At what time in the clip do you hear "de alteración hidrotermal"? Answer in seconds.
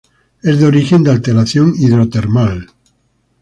1.03-2.71